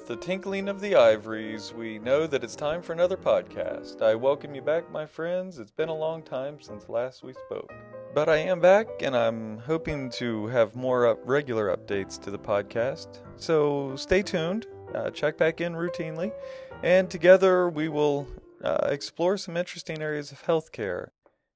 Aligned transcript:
the 0.00 0.16
tinkling 0.16 0.70
of 0.70 0.80
the 0.80 0.94
ivories, 0.94 1.74
we 1.74 1.98
know 1.98 2.26
that 2.26 2.42
it's 2.42 2.56
time 2.56 2.80
for 2.80 2.94
another 2.94 3.18
podcast. 3.18 4.00
I 4.00 4.14
welcome 4.14 4.54
you 4.54 4.62
back, 4.62 4.90
my 4.90 5.04
friends. 5.04 5.58
It's 5.58 5.70
been 5.70 5.90
a 5.90 5.94
long 5.94 6.22
time 6.22 6.62
since 6.62 6.88
last 6.88 7.22
we 7.22 7.34
spoke. 7.34 7.70
But 8.14 8.30
I 8.30 8.38
am 8.38 8.58
back, 8.58 8.86
and 9.02 9.14
I'm 9.14 9.58
hoping 9.58 10.08
to 10.12 10.46
have 10.46 10.74
more 10.74 11.08
up- 11.08 11.20
regular 11.26 11.76
updates 11.76 12.18
to 12.22 12.30
the 12.30 12.38
podcast. 12.38 13.18
So 13.36 13.94
stay 13.96 14.22
tuned, 14.22 14.66
uh, 14.94 15.10
check 15.10 15.36
back 15.36 15.60
in 15.60 15.74
routinely, 15.74 16.32
and 16.82 17.10
together 17.10 17.68
we 17.68 17.90
will 17.90 18.26
uh, 18.64 18.88
explore 18.90 19.36
some 19.36 19.58
interesting 19.58 20.00
areas 20.00 20.32
of 20.32 20.42
healthcare. 20.42 21.08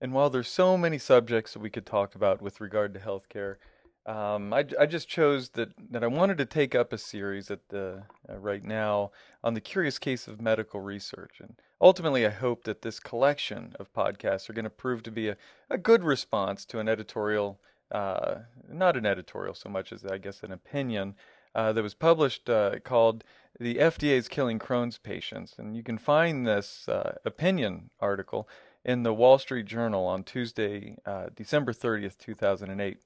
And 0.00 0.14
while 0.14 0.30
there's 0.30 0.48
so 0.48 0.78
many 0.78 0.96
subjects 0.96 1.52
that 1.52 1.60
we 1.60 1.68
could 1.68 1.84
talk 1.84 2.14
about 2.14 2.40
with 2.40 2.62
regard 2.62 2.94
to 2.94 3.00
healthcare, 3.00 3.56
um, 4.04 4.52
I, 4.52 4.64
I 4.80 4.86
just 4.86 5.08
chose 5.08 5.50
that, 5.50 5.70
that 5.90 6.02
I 6.02 6.08
wanted 6.08 6.36
to 6.38 6.44
take 6.44 6.74
up 6.74 6.92
a 6.92 6.98
series 6.98 7.50
at 7.50 7.68
the 7.68 8.02
uh, 8.28 8.36
right 8.36 8.64
now 8.64 9.12
on 9.44 9.54
the 9.54 9.60
curious 9.60 9.98
case 9.98 10.26
of 10.26 10.40
medical 10.40 10.80
research, 10.80 11.40
and 11.40 11.54
ultimately 11.80 12.26
I 12.26 12.30
hope 12.30 12.64
that 12.64 12.82
this 12.82 12.98
collection 12.98 13.74
of 13.78 13.92
podcasts 13.92 14.50
are 14.50 14.54
going 14.54 14.64
to 14.64 14.70
prove 14.70 15.04
to 15.04 15.12
be 15.12 15.28
a, 15.28 15.36
a 15.70 15.78
good 15.78 16.02
response 16.02 16.64
to 16.66 16.80
an 16.80 16.88
editorial, 16.88 17.60
uh, 17.92 18.40
not 18.68 18.96
an 18.96 19.06
editorial 19.06 19.54
so 19.54 19.68
much 19.68 19.92
as 19.92 20.04
I 20.04 20.18
guess 20.18 20.42
an 20.42 20.50
opinion 20.50 21.14
uh, 21.54 21.72
that 21.72 21.82
was 21.82 21.94
published 21.94 22.50
uh, 22.50 22.80
called 22.80 23.22
"The 23.60 23.76
FDA 23.76 24.16
is 24.16 24.26
Killing 24.26 24.58
Crohn's 24.58 24.98
Patients," 24.98 25.54
and 25.58 25.76
you 25.76 25.84
can 25.84 25.98
find 25.98 26.44
this 26.44 26.88
uh, 26.88 27.18
opinion 27.24 27.90
article 28.00 28.48
in 28.84 29.04
the 29.04 29.14
Wall 29.14 29.38
Street 29.38 29.66
Journal 29.66 30.06
on 30.06 30.24
Tuesday, 30.24 30.96
uh, 31.06 31.26
December 31.36 31.72
thirtieth, 31.72 32.18
two 32.18 32.34
thousand 32.34 32.70
and 32.70 32.80
eight. 32.80 32.98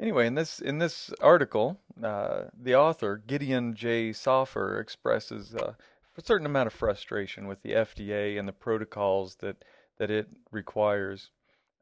Anyway, 0.00 0.26
in 0.26 0.34
this 0.34 0.60
in 0.60 0.78
this 0.78 1.12
article, 1.20 1.78
uh, 2.02 2.44
the 2.58 2.74
author 2.74 3.22
Gideon 3.26 3.74
J. 3.74 4.14
Soffer 4.14 4.80
expresses 4.80 5.54
uh, 5.54 5.74
a 6.16 6.24
certain 6.24 6.46
amount 6.46 6.68
of 6.68 6.72
frustration 6.72 7.46
with 7.46 7.62
the 7.62 7.72
FDA 7.72 8.38
and 8.38 8.48
the 8.48 8.52
protocols 8.52 9.36
that 9.36 9.62
that 9.98 10.10
it 10.10 10.28
requires. 10.50 11.30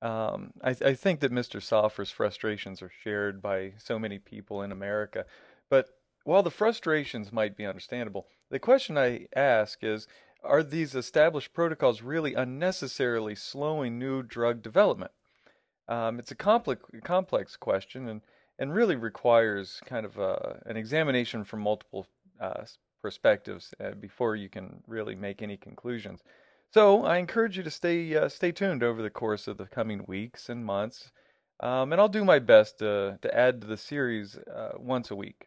Um, 0.02 0.52
I, 0.62 0.70
I, 0.70 0.94
think 0.94 1.20
that 1.20 1.33
Mr. 1.33 1.60
Soffer's 1.60 2.12
frustrations 2.12 2.83
are 2.83 2.91
shared 3.02 3.42
by 3.42 3.72
so 3.78 3.98
many 3.98 4.20
people 4.20 4.62
in 4.62 4.70
America, 4.70 5.25
but 5.69 5.88
while 6.22 6.44
the 6.44 6.53
frustrations 6.53 7.32
might 7.32 7.56
be 7.56 7.66
understandable, 7.66 8.28
the 8.48 8.60
question 8.60 8.98
I 8.98 9.27
ask 9.34 9.82
is: 9.82 10.08
Are 10.42 10.64
these 10.64 10.97
established 10.97 11.53
protocols 11.53 12.03
really 12.03 12.34
unnecessarily 12.34 13.36
slowing 13.36 13.97
new 13.97 14.25
drug 14.25 14.60
development? 14.62 15.12
Um, 15.89 16.19
it's 16.19 16.31
a 16.31 16.34
complex 16.34 16.83
complex 17.05 17.56
question 17.56 18.08
and 18.08 18.20
and 18.58 18.75
really 18.75 18.97
requires 18.97 19.81
kind 19.86 20.05
of 20.05 20.19
a, 20.19 20.22
uh, 20.22 20.56
an 20.67 20.77
examination 20.77 21.44
from 21.44 21.61
multiple 21.61 22.06
uh, 22.41 22.64
perspectives 23.00 23.72
uh, 23.81 23.92
before 23.92 24.34
you 24.36 24.48
can 24.48 24.83
really 24.86 25.14
make 25.14 25.42
any 25.42 25.56
conclusions. 25.56 26.22
So 26.75 27.05
I 27.05 27.19
encourage 27.19 27.56
you 27.56 27.62
to 27.62 27.70
stay 27.70 28.14
uh, 28.14 28.28
stay 28.28 28.53
tuned 28.53 28.83
over 28.83 29.00
the 29.00 29.11
course 29.11 29.48
of 29.48 29.56
the 29.56 29.66
coming 29.66 30.05
weeks 30.06 30.48
and 30.48 30.64
months, 30.64 31.11
um, 31.61 31.92
and 31.92 32.00
I'll 32.00 32.09
do 32.09 32.25
my 32.25 32.39
best 32.39 32.78
to 32.81 33.19
to 33.22 33.34
add 33.34 33.61
to 33.62 33.66
the 33.66 33.77
series 33.77 34.36
uh, 34.36 34.72
once 34.77 35.11
a 35.11 35.16
week. 35.16 35.47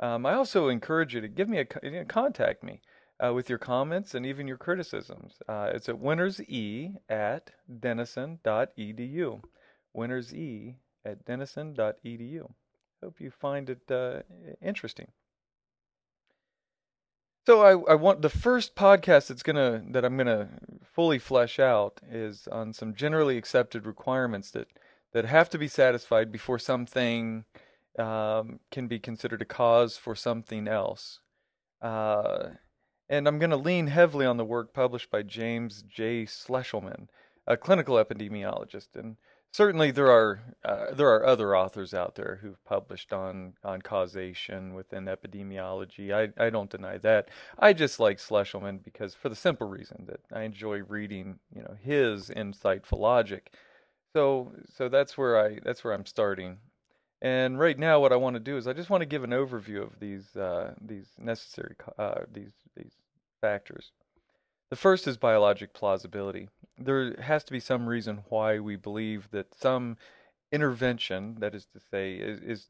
Um, 0.00 0.26
I 0.26 0.34
also 0.34 0.68
encourage 0.68 1.14
you 1.14 1.22
to 1.22 1.28
give 1.28 1.48
me 1.48 1.58
a 1.58 2.04
contact 2.04 2.62
me 2.62 2.82
uh, 3.24 3.32
with 3.32 3.48
your 3.48 3.58
comments 3.58 4.14
and 4.14 4.26
even 4.26 4.46
your 4.48 4.56
criticisms. 4.56 5.34
Uh, 5.48 5.70
it's 5.72 5.88
at 5.88 5.96
winnerse 5.96 6.96
at 7.08 7.50
denison.edu. 7.80 9.42
Winnerse 9.96 10.74
at 11.04 11.24
denison.edu. 11.24 12.50
Hope 13.02 13.20
you 13.20 13.30
find 13.30 13.70
it 13.70 13.90
uh, 13.90 14.22
interesting. 14.62 15.08
So 17.46 17.62
I, 17.62 17.92
I 17.92 17.94
want 17.94 18.22
the 18.22 18.28
first 18.28 18.74
podcast 18.74 19.28
that's 19.28 19.44
gonna 19.44 19.80
that 19.90 20.04
I'm 20.04 20.16
gonna 20.16 20.48
fully 20.82 21.20
flesh 21.20 21.60
out 21.60 22.00
is 22.10 22.48
on 22.50 22.72
some 22.72 22.94
generally 22.94 23.38
accepted 23.38 23.86
requirements 23.86 24.50
that 24.50 24.66
that 25.12 25.26
have 25.26 25.48
to 25.50 25.58
be 25.58 25.68
satisfied 25.68 26.32
before 26.32 26.58
something 26.58 27.44
um, 27.98 28.58
can 28.72 28.88
be 28.88 28.98
considered 28.98 29.42
a 29.42 29.46
cause 29.46 29.96
for 29.96 30.16
something 30.16 30.66
else. 30.66 31.20
Uh, 31.80 32.48
and 33.08 33.26
I'm 33.28 33.38
going 33.38 33.50
to 33.50 33.56
lean 33.56 33.88
heavily 33.88 34.26
on 34.26 34.36
the 34.36 34.44
work 34.44 34.72
published 34.72 35.10
by 35.10 35.22
James 35.22 35.82
J. 35.82 36.24
Schlesselman, 36.24 37.08
a 37.46 37.56
clinical 37.56 37.96
epidemiologist. 37.96 38.88
And 38.94 39.16
certainly 39.52 39.90
there 39.90 40.10
are 40.10 40.40
uh, 40.64 40.92
there 40.92 41.08
are 41.08 41.24
other 41.24 41.56
authors 41.56 41.94
out 41.94 42.14
there 42.14 42.40
who've 42.42 42.62
published 42.64 43.12
on 43.12 43.54
on 43.64 43.80
causation 43.82 44.74
within 44.74 45.06
epidemiology. 45.06 46.12
I, 46.12 46.44
I 46.44 46.50
don't 46.50 46.70
deny 46.70 46.98
that. 46.98 47.28
I 47.58 47.72
just 47.72 48.00
like 48.00 48.18
Schlesselman 48.18 48.82
because 48.82 49.14
for 49.14 49.28
the 49.28 49.36
simple 49.36 49.68
reason 49.68 50.06
that 50.08 50.20
I 50.32 50.42
enjoy 50.42 50.82
reading 50.82 51.38
you 51.54 51.62
know 51.62 51.76
his 51.82 52.28
insightful 52.28 52.98
logic. 52.98 53.52
So 54.14 54.52
so 54.74 54.88
that's 54.88 55.16
where 55.16 55.38
I 55.42 55.58
that's 55.64 55.84
where 55.84 55.94
I'm 55.94 56.06
starting. 56.06 56.58
And 57.22 57.58
right 57.58 57.78
now, 57.78 57.98
what 57.98 58.12
I 58.12 58.16
want 58.16 58.34
to 58.34 58.40
do 58.40 58.58
is 58.58 58.68
I 58.68 58.74
just 58.74 58.90
want 58.90 59.00
to 59.00 59.06
give 59.06 59.24
an 59.24 59.30
overview 59.30 59.82
of 59.82 59.98
these 60.00 60.36
uh, 60.36 60.74
these 60.80 61.06
necessary 61.18 61.74
uh, 61.98 62.20
these 62.30 62.52
these 62.76 62.92
factors. 63.40 63.92
The 64.70 64.76
first 64.76 65.06
is 65.06 65.16
biologic 65.16 65.72
plausibility. 65.72 66.48
There 66.78 67.14
has 67.20 67.44
to 67.44 67.52
be 67.52 67.60
some 67.60 67.86
reason 67.86 68.24
why 68.28 68.58
we 68.58 68.76
believe 68.76 69.28
that 69.30 69.54
some 69.54 69.96
intervention, 70.50 71.36
that 71.38 71.54
is 71.54 71.66
to 71.66 71.80
say, 71.90 72.14
is, 72.14 72.40
is 72.40 72.66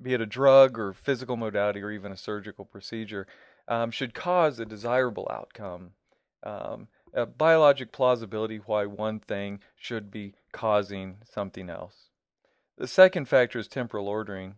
be 0.00 0.14
it 0.14 0.20
a 0.20 0.26
drug 0.26 0.78
or 0.78 0.92
physical 0.92 1.36
modality 1.36 1.80
or 1.82 1.90
even 1.90 2.12
a 2.12 2.16
surgical 2.16 2.64
procedure, 2.64 3.26
um, 3.68 3.90
should 3.90 4.14
cause 4.14 4.58
a 4.58 4.64
desirable 4.64 5.28
outcome. 5.30 5.92
Um, 6.42 6.88
a 7.12 7.26
biologic 7.26 7.92
plausibility 7.92 8.58
why 8.58 8.86
one 8.86 9.18
thing 9.18 9.60
should 9.76 10.10
be 10.10 10.34
causing 10.52 11.16
something 11.24 11.68
else. 11.68 12.10
The 12.78 12.86
second 12.86 13.26
factor 13.26 13.58
is 13.58 13.68
temporal 13.68 14.08
ordering. 14.08 14.54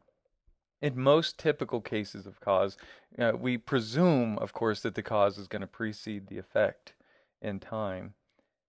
In 0.82 0.98
most 0.98 1.38
typical 1.38 1.80
cases 1.80 2.26
of 2.26 2.40
cause, 2.40 2.76
uh, 3.16 3.32
we 3.38 3.56
presume, 3.56 4.36
of 4.38 4.52
course, 4.52 4.80
that 4.80 4.96
the 4.96 5.02
cause 5.02 5.38
is 5.38 5.46
going 5.46 5.60
to 5.60 5.68
precede 5.68 6.26
the 6.26 6.38
effect 6.38 6.94
in 7.40 7.60
time. 7.60 8.14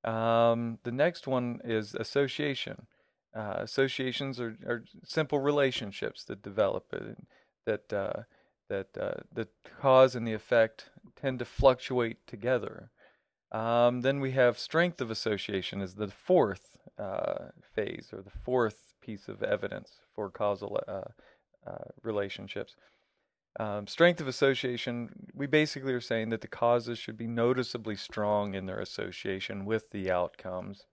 Um, 0.04 0.78
the 0.84 0.92
next 0.92 1.26
one 1.26 1.60
is 1.64 1.96
association. 1.96 2.86
Uh, 3.36 3.56
associations 3.58 4.40
are, 4.40 4.56
are, 4.68 4.84
simple 5.04 5.40
relationships 5.40 6.24
that 6.26 6.44
develop 6.44 6.86
uh, 6.94 7.14
that 7.66 7.92
uh, 7.92 8.22
that 8.70 8.96
uh, 8.96 9.22
the 9.34 9.48
cause 9.82 10.16
and 10.16 10.28
the 10.28 10.34
effect 10.34 10.92
tend 11.20 11.40
to 11.40 11.46
fluctuate 11.46 12.28
together. 12.28 12.92
Um, 13.52 14.02
then 14.02 14.20
we 14.20 14.32
have 14.32 14.60
strength 14.60 15.02
of 15.02 15.10
association 15.10 15.82
as 15.82 15.96
the 15.96 16.10
fourth 16.10 16.78
uh, 17.00 17.46
phase 17.74 18.10
or 18.14 18.22
the 18.22 18.38
fourth 18.44 18.94
piece 19.02 19.28
of 19.28 19.42
evidence 19.42 20.00
for 20.14 20.30
causal 20.30 20.80
uh, 21.68 21.90
relationships. 22.02 22.76
Um, 23.60 23.86
strength 23.86 24.20
of 24.20 24.28
association, 24.28 25.10
we 25.34 25.46
basically 25.46 25.94
are 25.94 26.02
saying 26.02 26.30
that 26.30 26.42
the 26.42 26.48
causes 26.48 26.98
should 26.98 27.18
be 27.18 27.28
noticeably 27.28 27.96
strong 27.96 28.56
in 28.56 28.66
their 28.66 28.80
association 28.80 29.66
with 29.66 29.92
the 29.92 30.10
outcomes. 30.10 30.86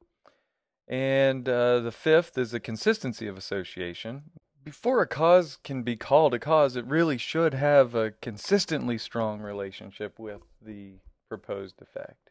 And 0.87 1.49
uh, 1.49 1.81
the 1.81 1.93
fifth 1.93 2.37
is 2.37 2.51
the 2.51 2.61
consistency 2.61 3.27
of 3.27 3.39
association. 3.39 4.25
Before 4.63 5.01
a 5.01 5.07
cause 5.07 5.57
can 5.63 5.83
be 5.83 5.97
called 5.97 6.35
a 6.35 6.39
cause, 6.39 6.77
it 6.77 6.85
really 6.85 7.17
should 7.17 7.55
have 7.55 7.95
a 7.95 8.11
consistently 8.11 8.99
strong 8.99 9.41
relationship 9.41 10.19
with 10.19 10.43
the 10.61 10.99
proposed 11.29 11.81
effect. 11.81 12.31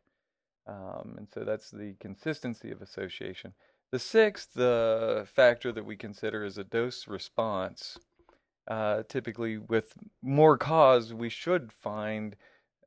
Um, 0.68 1.16
and 1.18 1.28
so 1.34 1.44
that's 1.44 1.72
the 1.72 1.96
consistency 2.00 2.70
of 2.70 2.82
association. 2.82 3.54
The 3.92 3.98
sixth 3.98 4.60
uh, 4.60 5.26
factor 5.26 5.72
that 5.72 5.86
we 5.86 5.96
consider 5.96 6.44
is 6.44 6.60
a 6.60 6.64
dose 6.64 7.08
response. 7.08 7.98
Uh, 8.70 9.02
typically, 9.10 9.58
with 9.58 9.94
more 10.22 10.58
cause, 10.58 11.12
we 11.14 11.28
should 11.28 11.72
find 11.72 12.36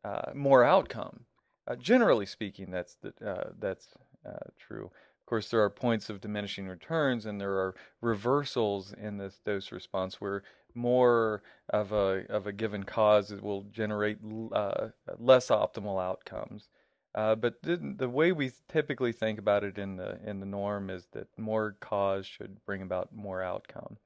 uh, 0.05 0.31
more 0.33 0.63
outcome. 0.63 1.25
Uh, 1.67 1.75
generally 1.75 2.27
speaking, 2.27 2.71
that's 2.71 2.97
the, 3.03 3.13
uh, 3.27 3.51
that's 3.59 3.89
uh, 4.25 4.49
true. 4.59 4.85
Of 4.87 5.27
course, 5.27 5.49
there 5.49 5.63
are 5.63 5.71
points 5.71 6.09
of 6.09 6.21
diminishing 6.21 6.69
returns, 6.69 7.27
and 7.27 7.41
there 7.41 7.55
are 7.55 7.75
reversals 8.01 8.93
in 8.93 9.19
this 9.19 9.41
dose 9.45 9.73
response 9.73 10.21
where 10.21 10.45
more 10.75 11.43
of 11.69 11.93
a 11.93 12.25
of 12.29 12.47
a 12.47 12.53
given 12.53 12.85
cause 12.85 13.33
will 13.43 13.63
generate 13.65 14.19
less 14.23 15.49
optimal 15.49 16.03
outcomes. 16.03 16.69
Uh, 17.15 17.35
but 17.35 17.63
the, 17.63 17.77
the 17.77 18.09
way 18.09 18.33
we 18.33 18.53
typically 18.69 19.13
think 19.13 19.39
about 19.39 19.65
it 19.65 19.79
in 19.79 19.97
the 19.97 20.19
in 20.25 20.41
the 20.41 20.47
norm 20.47 20.91
is 20.91 21.07
that 21.13 21.29
more 21.37 21.77
cause 21.81 22.27
should 22.27 22.65
bring 22.65 22.83
about 22.83 23.15
more 23.15 23.43
outcome. 23.43 23.99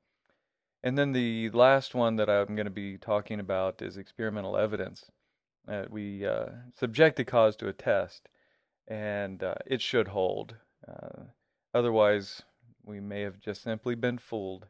And 0.87 0.97
then 0.97 1.11
the 1.11 1.51
last 1.51 1.97
one 1.97 2.15
that 2.15 2.31
I'm 2.31 2.55
going 2.55 2.67
to 2.67 2.71
be 2.71 2.97
talking 2.97 3.41
about 3.41 3.83
is 3.83 3.97
experimental 3.97 4.57
evidence. 4.57 5.11
Uh, 5.67 5.87
we 5.91 6.25
uh, 6.25 6.47
subject 6.79 7.17
the 7.17 7.25
cause 7.25 7.57
to 7.57 7.67
a 7.67 7.73
test, 7.73 8.29
and 8.87 9.43
uh, 9.43 9.57
it 9.67 9.83
should 9.83 10.07
hold. 10.07 10.55
Uh, 10.87 11.25
otherwise, 11.75 12.43
we 12.85 13.01
may 13.01 13.23
have 13.23 13.41
just 13.41 13.65
simply 13.65 13.97
been 13.97 14.17
fooled. 14.17 14.67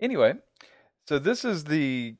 Anyway, 0.00 0.34
so 1.08 1.18
this 1.18 1.44
is 1.44 1.64
the 1.64 2.14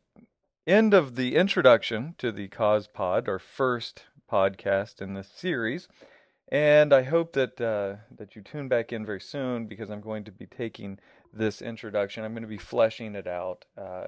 end 0.67 0.93
of 0.93 1.15
the 1.15 1.37
introduction 1.37 2.17
to 2.19 2.33
the 2.33 2.49
Cause 2.49 2.89
Pod, 2.89 3.29
our 3.29 3.39
first 3.39 4.07
podcast 4.29 5.01
in 5.01 5.15
this 5.15 5.31
series. 5.33 5.87
And 6.49 6.93
I 6.93 7.03
hope 7.05 7.35
that 7.35 7.61
uh, 7.61 8.03
that 8.17 8.35
you 8.35 8.43
tune 8.43 8.67
back 8.67 8.93
in 8.93 9.07
very 9.07 9.21
soon 9.21 9.67
because 9.67 9.91
I'm 9.91 10.01
going 10.01 10.25
to 10.25 10.33
be 10.33 10.47
taking 10.47 10.99
this 11.37 11.61
introduction. 11.61 12.25
I'm 12.25 12.33
going 12.33 12.43
to 12.43 12.49
be 12.49 12.57
fleshing 12.57 13.15
it 13.15 13.27
out 13.27 13.65
uh, 13.77 14.07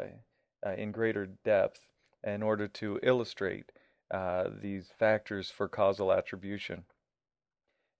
uh, 0.64 0.72
in 0.76 0.92
greater 0.92 1.26
depth 1.26 1.88
in 2.24 2.42
order 2.42 2.68
to 2.68 2.98
illustrate 3.02 3.72
uh, 4.10 4.44
these 4.62 4.90
factors 4.98 5.50
for 5.50 5.68
causal 5.68 6.12
attribution. 6.12 6.84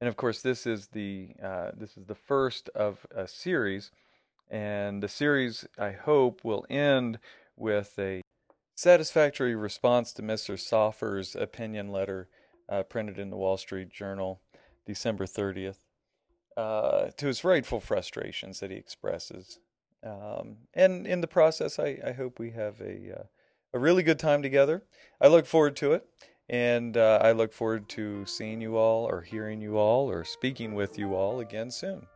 And 0.01 0.09
of 0.09 0.17
course, 0.17 0.43
this 0.43 0.67
is 0.67 0.89
the 0.89 1.31
uh, 1.43 1.71
this 1.77 1.97
is 1.97 2.07
the 2.07 2.15
first 2.15 2.69
of 2.75 3.07
a 3.15 3.27
series, 3.27 3.91
and 4.51 5.03
the 5.03 5.09
series 5.09 5.67
I 5.79 5.93
hope 5.93 6.45
will 6.45 6.67
end 6.69 7.19
with 7.57 7.99
a 7.99 8.23
satisfactory 8.77 9.55
response 9.55 10.13
to 10.13 10.23
Mr. 10.23 10.61
Soffer's 10.61 11.35
opinion 11.35 11.91
letter 11.91 12.29
uh, 12.69 12.83
printed 12.83 13.19
in 13.19 13.31
the 13.31 13.37
Wall 13.37 13.57
Street 13.57 13.89
Journal, 13.89 14.41
December 14.85 15.25
30th, 15.25 15.79
uh, 16.57 17.11
to 17.17 17.27
his 17.27 17.45
rightful 17.45 17.81
frustrations 17.81 18.61
that 18.61 18.71
he 18.71 18.77
expresses. 18.77 19.59
Um, 20.05 20.57
and 20.75 21.07
in 21.07 21.21
the 21.21 21.27
process, 21.27 21.79
I, 21.79 21.99
I 22.07 22.13
hope 22.13 22.39
we 22.39 22.51
have 22.53 22.81
a, 22.81 23.21
uh, 23.21 23.25
a 23.75 23.79
really 23.79 24.03
good 24.03 24.19
time 24.19 24.43
together. 24.43 24.85
I 25.21 25.29
look 25.29 25.47
forward 25.47 25.77
to 25.77 25.93
it. 25.93 26.07
And 26.49 26.97
uh, 26.97 27.19
I 27.21 27.33
look 27.33 27.53
forward 27.53 27.89
to 27.89 28.25
seeing 28.25 28.61
you 28.61 28.77
all, 28.77 29.05
or 29.05 29.23
hearing 29.23 29.61
you 29.61 29.79
all, 29.79 30.09
or 30.09 30.23
speaking 30.23 30.77
with 30.77 30.97
you 30.97 31.17
all 31.17 31.41
again 31.41 31.73
soon. 31.73 32.07